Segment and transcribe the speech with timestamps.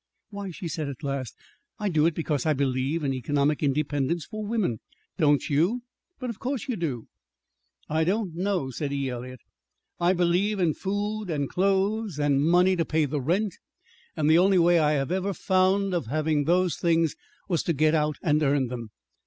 [0.31, 1.35] "Why," she said at last,
[1.77, 4.79] "I do it because I believe in economic independence for women.
[5.19, 5.83] Don't you?
[6.17, 7.07] But of course you do."
[7.87, 9.09] "I don't know," said E.
[9.11, 9.41] Eliot.
[9.99, 13.59] "I believe in food and clothes, and money to pay the rent,
[14.17, 17.15] and the only way I have ever found of having those things
[17.47, 18.89] was to get out and earn them.